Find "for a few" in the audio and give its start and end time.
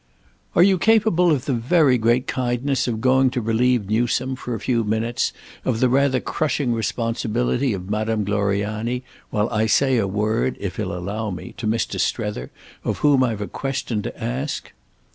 4.35-4.83